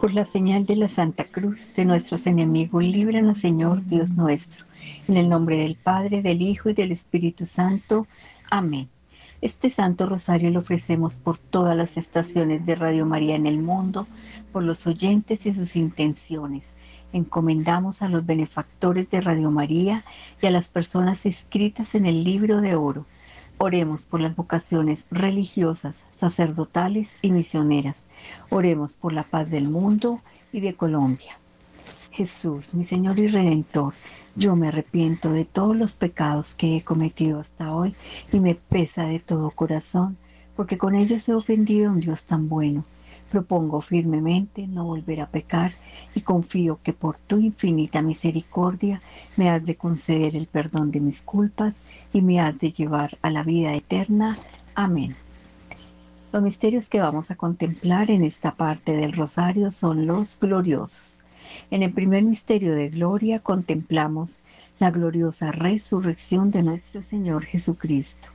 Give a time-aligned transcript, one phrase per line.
[0.00, 4.64] Por la señal de la Santa Cruz de nuestros enemigos, líbranos, Señor Dios nuestro.
[5.08, 8.06] En el nombre del Padre, del Hijo y del Espíritu Santo.
[8.48, 8.88] Amén.
[9.40, 14.06] Este Santo Rosario lo ofrecemos por todas las estaciones de Radio María en el mundo,
[14.52, 16.64] por los oyentes y sus intenciones.
[17.12, 20.04] Encomendamos a los benefactores de Radio María
[20.40, 23.04] y a las personas escritas en el libro de oro.
[23.58, 28.07] Oremos por las vocaciones religiosas, sacerdotales y misioneras.
[28.50, 30.20] Oremos por la paz del mundo
[30.52, 31.38] y de Colombia.
[32.10, 33.94] Jesús, mi Señor y Redentor,
[34.34, 37.94] yo me arrepiento de todos los pecados que he cometido hasta hoy
[38.32, 40.16] y me pesa de todo corazón,
[40.56, 42.84] porque con ellos he ofendido a un Dios tan bueno.
[43.30, 45.72] Propongo firmemente no volver a pecar
[46.14, 49.02] y confío que por tu infinita misericordia
[49.36, 51.74] me has de conceder el perdón de mis culpas
[52.12, 54.38] y me has de llevar a la vida eterna.
[54.74, 55.14] Amén.
[56.30, 61.22] Los misterios que vamos a contemplar en esta parte del rosario son los gloriosos.
[61.70, 64.38] En el primer misterio de gloria contemplamos
[64.78, 68.28] la gloriosa resurrección de nuestro Señor Jesucristo.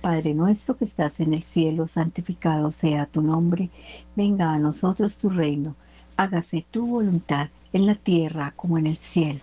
[0.00, 3.68] Padre nuestro que estás en el cielo, santificado sea tu nombre,
[4.16, 5.76] venga a nosotros tu reino,
[6.16, 9.40] hágase tu voluntad en la tierra como en el cielo.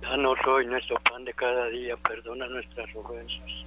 [0.00, 3.66] Danos hoy nuestro pan de cada día, perdona nuestras ofensas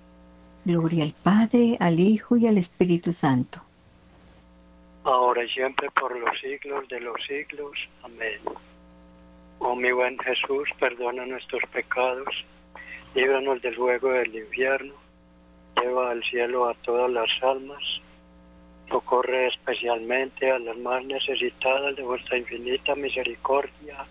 [0.63, 3.61] Gloria al Padre, al Hijo y al Espíritu Santo.
[5.03, 7.71] Ahora y siempre por los siglos de los siglos.
[8.03, 8.39] Amén.
[9.59, 12.45] Oh mi buen Jesús, perdona nuestros pecados,
[13.13, 14.93] líbranos del fuego del infierno,
[15.79, 17.81] lleva al cielo a todas las almas,
[18.89, 24.05] socorre especialmente a las más necesitadas de vuestra infinita misericordia.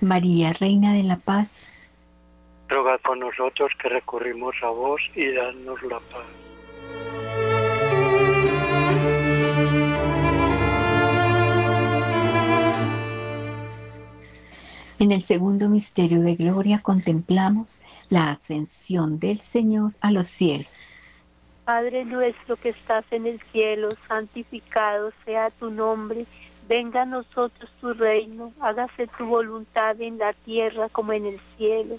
[0.00, 1.69] María, Reina de la Paz,
[2.70, 6.24] Rogad por nosotros que recurrimos a vos y danos la paz.
[15.00, 17.66] En el segundo misterio de gloria contemplamos
[18.08, 20.68] la ascensión del Señor a los cielos.
[21.64, 26.26] Padre nuestro que estás en el cielo, santificado sea tu nombre.
[26.68, 31.98] Venga a nosotros tu reino, hágase tu voluntad en la tierra como en el cielo.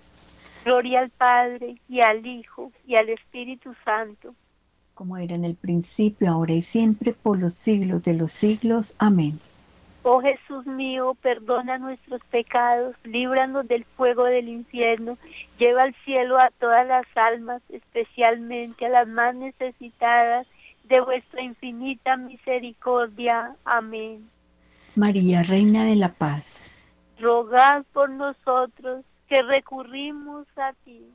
[0.63, 4.35] Gloria al Padre y al Hijo y al Espíritu Santo.
[4.93, 8.93] Como era en el principio, ahora y siempre, por los siglos de los siglos.
[8.99, 9.39] Amén.
[10.03, 15.17] Oh Jesús mío, perdona nuestros pecados, líbranos del fuego del infierno,
[15.59, 20.47] lleva al cielo a todas las almas, especialmente a las más necesitadas
[20.85, 23.55] de vuestra infinita misericordia.
[23.63, 24.27] Amén.
[24.95, 26.45] María, Reina de la Paz,
[27.19, 31.05] rogad por nosotros que recurrimos a ti.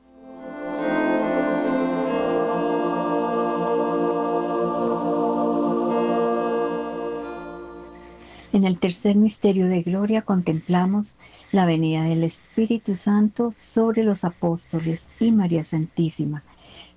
[8.53, 11.05] En el tercer misterio de gloria contemplamos
[11.51, 16.41] la venida del Espíritu Santo sobre los apóstoles y María Santísima.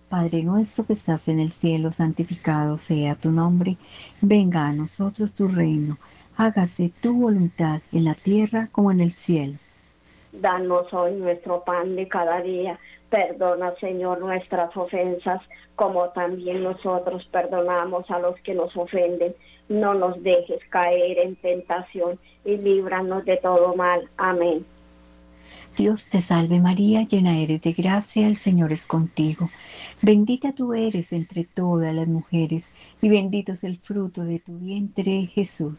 [0.09, 3.77] Padre nuestro que estás en el cielo, santificado sea tu nombre,
[4.23, 5.99] venga a nosotros tu reino,
[6.39, 9.59] hágase tu voluntad en la tierra como en el cielo.
[10.33, 15.41] Danos hoy nuestro pan de cada día, perdona Señor nuestras ofensas,
[15.77, 19.35] como también nosotros perdonamos a los que nos ofenden
[19.71, 24.11] no nos dejes caer en tentación y líbranos de todo mal.
[24.17, 24.67] Amén.
[25.77, 29.49] Dios te salve María, llena eres de gracia, el Señor es contigo.
[30.03, 32.65] Bendita tú eres entre todas las mujeres,
[33.01, 35.79] y bendito es el fruto de tu vientre, Jesús.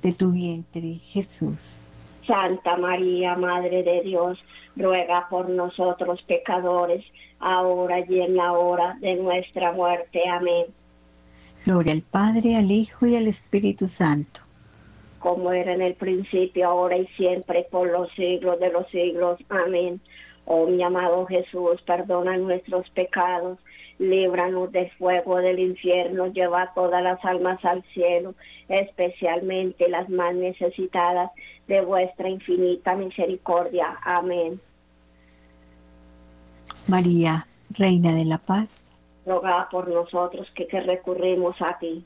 [0.00, 1.80] tu vientre, Jesús.
[2.26, 4.38] Santa María, Madre de Dios,
[4.76, 7.04] ruega por nosotros pecadores,
[7.38, 10.22] ahora y en la hora de nuestra muerte.
[10.28, 10.66] Amén.
[11.66, 14.40] Gloria al Padre, al Hijo y al Espíritu Santo.
[15.18, 19.38] Como era en el principio, ahora y siempre, por los siglos de los siglos.
[19.50, 20.00] Amén.
[20.46, 23.58] Oh mi amado Jesús, perdona nuestros pecados
[24.00, 28.34] líbranos del fuego del infierno, lleva todas las almas al cielo,
[28.68, 31.30] especialmente las más necesitadas
[31.68, 33.98] de vuestra infinita misericordia.
[34.02, 34.58] Amén.
[36.88, 38.70] María, Reina de la Paz,
[39.26, 42.04] roga por nosotros que, que recurrimos a ti.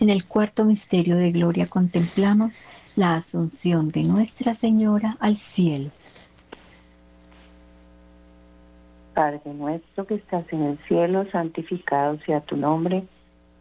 [0.00, 2.52] En el cuarto misterio de gloria contemplamos
[2.96, 5.90] la asunción de Nuestra Señora al cielo.
[9.14, 13.04] Padre nuestro que estás en el cielo, santificado sea tu nombre,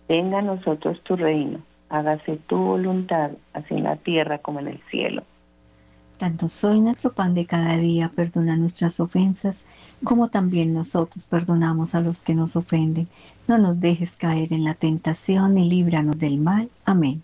[0.08, 1.60] venga a nosotros tu reino,
[1.90, 5.24] hágase tu voluntad, así en la tierra como en el cielo.
[6.18, 9.60] Tanto hoy nuestro pan de cada día, perdona nuestras ofensas,
[10.04, 13.08] como también nosotros perdonamos a los que nos ofenden.
[13.48, 16.70] No nos dejes caer en la tentación y líbranos del mal.
[16.86, 17.24] Amén.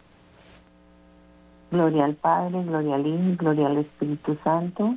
[1.71, 4.95] Gloria al Padre, gloria al Hijo, gloria al Espíritu Santo.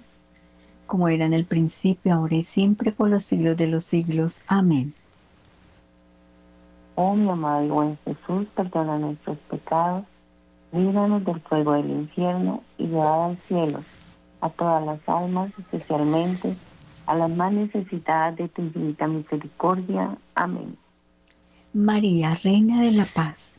[0.86, 4.42] Como era en el principio, ahora y siempre, por los siglos de los siglos.
[4.48, 4.92] Amén.
[6.96, 10.04] Oh mi amado y buen Jesús, perdona nuestros pecados,
[10.72, 13.80] líbranos del fuego del infierno y llevad al cielo
[14.40, 16.54] a todas las almas, especialmente
[17.06, 20.16] a las más necesitadas de tu infinita misericordia.
[20.34, 20.76] Amén.
[21.72, 23.53] María, Reina de la Paz.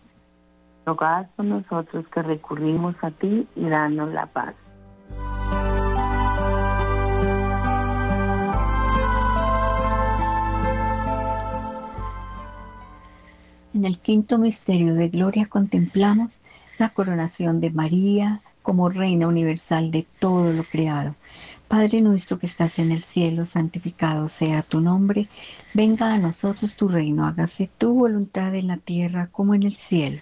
[0.86, 4.56] Rogad por nosotros que recurrimos a ti y danos la paz.
[13.74, 16.40] En el quinto misterio de gloria contemplamos
[16.78, 21.16] la coronación de María como Reina Universal de todo lo creado.
[21.68, 25.28] Padre nuestro que estás en el cielo, santificado sea tu nombre,
[25.74, 30.22] venga a nosotros tu reino, hágase tu voluntad en la tierra como en el cielo.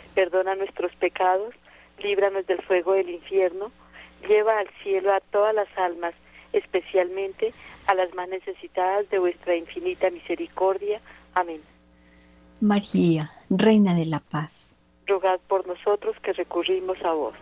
[0.13, 1.53] perdona nuestros pecados,
[1.99, 3.71] líbranos del fuego del infierno,
[4.27, 6.13] lleva al cielo a todas las almas,
[6.53, 7.53] especialmente
[7.87, 11.01] a las más necesitadas de vuestra infinita misericordia.
[11.33, 11.61] Amén.
[12.59, 14.75] María, Reina de la Paz.
[15.07, 17.33] Rogad por nosotros que recurrimos a vos.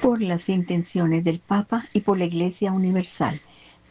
[0.00, 3.40] Por las intenciones del Papa y por la Iglesia Universal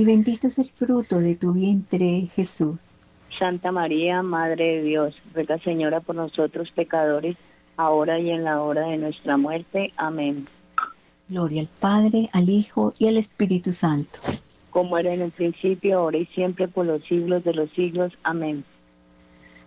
[0.00, 2.78] y bendito es el fruto de tu vientre, Jesús.
[3.38, 7.36] Santa María, Madre de Dios, ruega Señora por nosotros pecadores,
[7.76, 9.92] ahora y en la hora de nuestra muerte.
[9.96, 10.46] Amén.
[11.28, 14.18] Gloria al Padre, al Hijo y al Espíritu Santo.
[14.70, 18.12] Como era en el principio, ahora y siempre, por los siglos de los siglos.
[18.22, 18.64] Amén.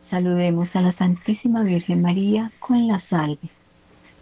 [0.02, 3.50] Saludemos a la Santísima Virgen María con la salve.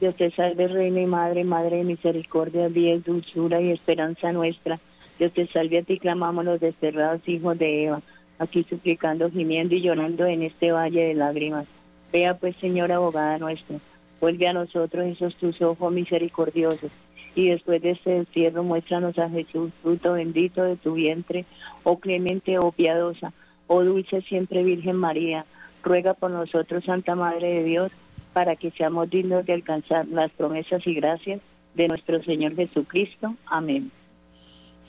[0.01, 4.77] Dios te salve, Reina y Madre, Madre de misericordia, vida, dulzura y esperanza nuestra.
[5.21, 8.01] Dios te salve, a ti clamamos los desterrados hijos de Eva,
[8.39, 11.67] aquí suplicando, gimiendo y llorando en este valle de lágrimas.
[12.11, 13.77] Vea pues, Señora abogada nuestra,
[14.19, 16.89] vuelve a nosotros esos tus ojos misericordiosos,
[17.35, 21.45] y después de este destierro muéstranos a Jesús, fruto bendito de tu vientre,
[21.83, 23.31] oh clemente, oh piadosa,
[23.67, 25.45] oh dulce siempre Virgen María,
[25.83, 27.91] ruega por nosotros, Santa Madre de Dios,
[28.33, 31.41] para que seamos dignos de alcanzar las promesas y gracias
[31.75, 33.35] de nuestro Señor Jesucristo.
[33.45, 33.91] Amén.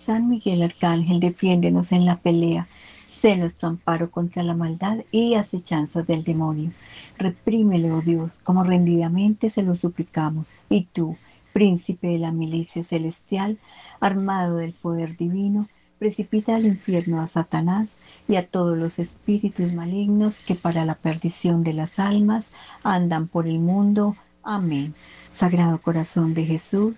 [0.05, 2.67] San Miguel Arcángel, defiéndenos en la pelea.
[3.07, 6.71] Sé nuestro amparo contra la maldad y acechanzas del demonio.
[7.19, 10.47] Reprímele, oh Dios, como rendidamente se lo suplicamos.
[10.69, 11.17] Y tú,
[11.53, 13.59] príncipe de la milicia celestial,
[14.01, 15.69] armado del poder divino,
[16.01, 17.89] precipita al infierno a Satanás
[18.27, 22.45] y a todos los espíritus malignos que para la perdición de las almas
[22.83, 24.17] andan por el mundo.
[24.43, 24.95] Amén.
[25.37, 26.97] Sagrado Corazón de Jesús,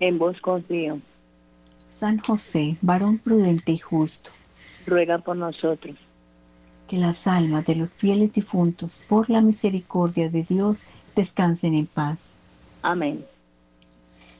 [0.00, 0.98] en vos confío.
[2.02, 4.32] San José, varón prudente y justo,
[4.88, 5.96] ruega por nosotros.
[6.88, 10.78] Que las almas de los fieles difuntos, por la misericordia de Dios,
[11.14, 12.18] descansen en paz.
[12.82, 13.24] Amén.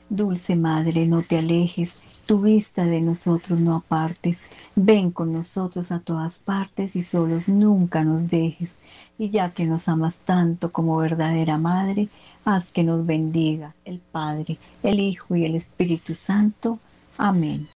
[0.09, 1.93] Dulce Madre, no te alejes,
[2.25, 4.39] tu vista de nosotros no apartes.
[4.75, 8.71] Ven con nosotros a todas partes y solos nunca nos dejes.
[9.17, 12.09] Y ya que nos amas tanto como verdadera Madre,
[12.43, 16.79] haz que nos bendiga el Padre, el Hijo y el Espíritu Santo.
[17.17, 17.69] Amén.